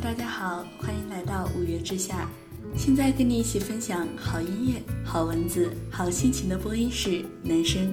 [0.00, 2.30] 大家好，欢迎来到五月之下。
[2.76, 7.92] 现在跟你一起分享好音乐、好文字、好心情的播音是男生。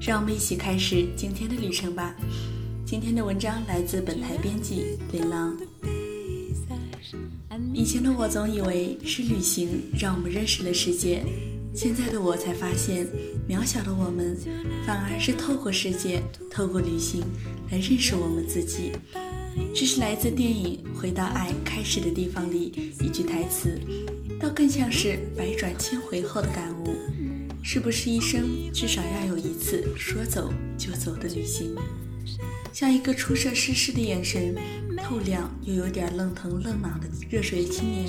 [0.00, 2.16] 让我们一起开始今天的旅程吧。
[2.84, 5.56] 今天的文章来自本台编辑琳琅。
[7.72, 11.24] 以前的我总以为是旅行让我们认识了世界，
[11.72, 13.06] 现在的我才发现，
[13.48, 14.36] 渺小的我们
[14.84, 16.20] 反而是透过世界、
[16.50, 17.22] 透过旅行
[17.70, 18.92] 来认识我们自己。
[19.74, 23.80] 这是来自电影《回到爱开始的地方》里一句台词，
[24.38, 26.94] 倒更像是百转千回后的感悟。
[27.62, 31.74] 是不是一生至少要有一次说走就走的旅行？
[32.72, 34.54] 像一个初涉世事的眼神，
[34.96, 38.08] 透亮又有点愣疼愣脑的热水青年，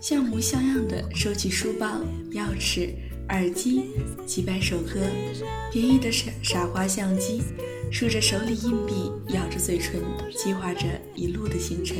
[0.00, 2.00] 像模像样的收起书包、
[2.32, 2.90] 钥匙、
[3.30, 3.90] 耳机、
[4.26, 5.00] 几百首歌、
[5.72, 7.42] 便宜的傻傻瓜相机。
[7.92, 10.00] 数着手里硬币，咬着嘴唇，
[10.36, 11.96] 计划着一路的行程，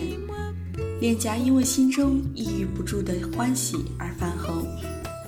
[1.00, 4.64] 脸颊因为心中抑郁不住的欢喜而泛红。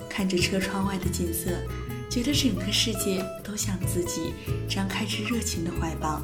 [0.09, 1.50] 看着车窗外的景色，
[2.09, 4.33] 觉得整个世界都向自己
[4.69, 6.22] 张开着热情的怀抱。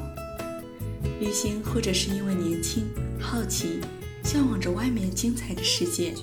[1.19, 2.85] 旅行，或者是因为年轻、
[3.19, 3.81] 好奇，
[4.23, 6.13] 向往着外面精彩的世界，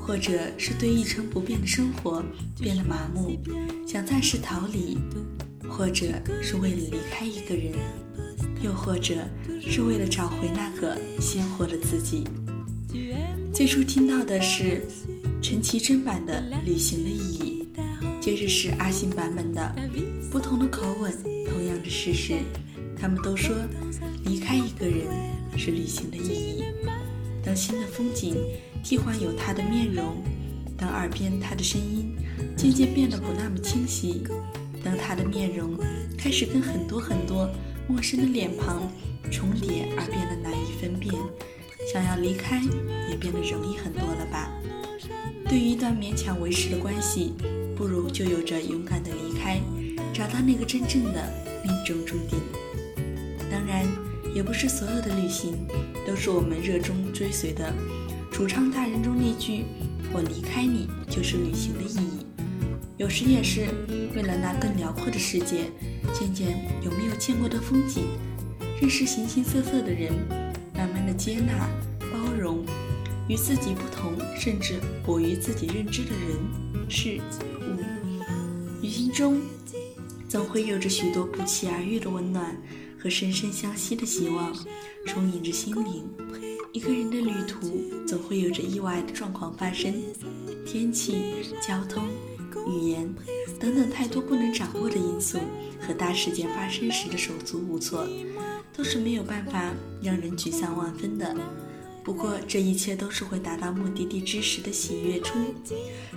[0.00, 2.22] 或者是对一成不变的生活
[2.58, 3.38] 变得麻木，
[3.86, 4.98] 想暂时逃离。
[5.72, 7.72] 或者是为了离开一个人，
[8.60, 9.14] 又或者
[9.60, 12.24] 是为了找回那个鲜活的自己。
[13.54, 14.84] 最初听到的是
[15.40, 17.68] 陈绮贞版的《旅行的意义》，
[18.20, 19.74] 接着是阿信版本的，
[20.28, 21.12] 不同的口吻，
[21.46, 22.34] 同样的事实。
[23.00, 23.54] 他们都说，
[24.24, 25.06] 离开一个人
[25.56, 26.64] 是旅行的意义。
[27.44, 28.34] 当新的风景
[28.82, 30.22] 替换有他的面容，
[30.76, 32.14] 当耳边他的声音
[32.56, 34.22] 渐渐变得不那么清晰。
[34.82, 35.76] 当他的面容
[36.16, 37.48] 开始跟很多很多
[37.86, 38.90] 陌生的脸庞
[39.30, 41.14] 重叠而变得难以分辨，
[41.92, 42.62] 想要离开
[43.10, 44.50] 也变得容易很多了吧？
[45.46, 47.34] 对于一段勉强维持的关系，
[47.76, 49.60] 不如就有着勇敢的离开，
[50.14, 51.30] 找到那个真正的
[51.62, 52.40] 命中注定。
[53.50, 53.84] 当然，
[54.34, 55.66] 也不是所有的旅行
[56.06, 57.70] 都是我们热衷追随的。
[58.40, 59.66] 主唱大人中那句
[60.14, 62.24] “我离开你就是旅行的意义”，
[62.96, 63.66] 有时也是。
[64.16, 65.70] 为了那更辽阔的世界，
[66.14, 68.04] 见见有没有见过的风景，
[68.80, 70.14] 认识形形色色的人，
[70.74, 71.68] 慢慢的接纳、
[72.00, 72.64] 包容
[73.28, 77.20] 与自己不同，甚至我于自己认知的人、事、
[77.60, 78.80] 物。
[78.80, 79.38] 旅行中，
[80.30, 82.56] 总会有着许多不期而遇的温暖
[82.98, 84.50] 和深深相惜的希望，
[85.04, 86.08] 充盈着心灵。
[86.72, 89.92] 一个人的旅途，总会有着意外的状况发生，
[90.64, 91.34] 天气、
[91.66, 92.04] 交通。
[92.68, 93.12] 语言
[93.58, 95.38] 等等太多不能掌握的因素
[95.80, 98.06] 和大事件发生时的手足无措，
[98.72, 101.34] 都是没有办法让人沮丧万分的。
[102.04, 105.42] 不过这一切都是会达到目的地之时的喜悦冲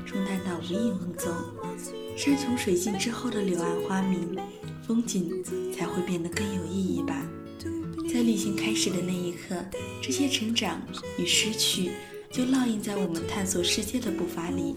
[0.05, 1.33] 冲淡到无影无踪。
[2.15, 4.37] 山穷水尽之后的柳暗花明，
[4.85, 5.43] 风景
[5.73, 7.25] 才会变得更有意义吧。
[8.11, 9.55] 在旅行开始的那一刻，
[10.01, 10.81] 这些成长
[11.17, 11.91] 与失去
[12.31, 14.75] 就烙印在我们探索世界的步伐里。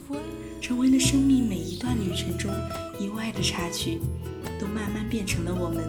[0.61, 2.51] 成为了生命每一段旅程中
[2.99, 4.01] 意外的插曲，
[4.59, 5.85] 都慢慢变成了我们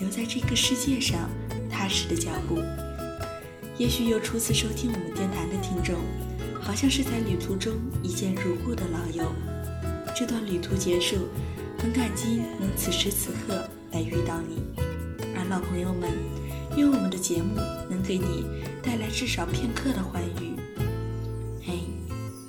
[0.00, 1.30] 留在这个世界上
[1.70, 2.58] 踏实的脚步。
[3.78, 5.94] 也许有初次收听我们电台的听众，
[6.60, 9.32] 好像是在旅途中一见如故的老友。
[10.14, 11.28] 这段旅途结束，
[11.78, 14.60] 很感激能此时此刻来遇到你。
[15.36, 16.10] 而老朋友们，
[16.78, 17.56] 愿我们的节目
[17.90, 18.46] 能给你
[18.82, 20.56] 带来至少片刻的欢愉。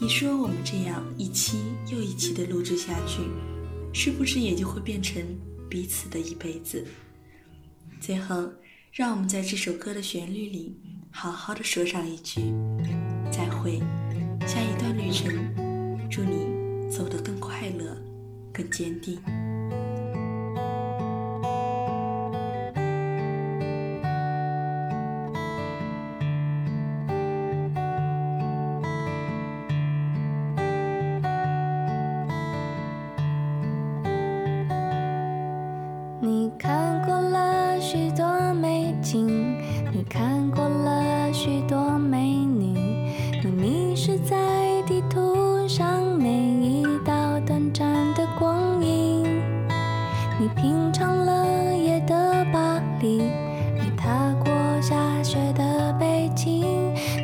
[0.01, 1.59] 你说我们这样一期
[1.91, 3.21] 又一期的录制下去，
[3.93, 5.21] 是不是也就会变成
[5.69, 6.83] 彼此的一辈子？
[7.99, 8.49] 最后，
[8.93, 10.75] 让我们在这首歌的旋律里，
[11.11, 12.53] 好好的说上一句
[13.29, 13.79] 再会。
[14.47, 15.29] 下一段旅程，
[16.09, 17.95] 祝你走得更快乐，
[18.53, 19.19] 更坚定。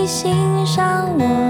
[0.00, 0.32] 你欣
[0.64, 1.49] 赏我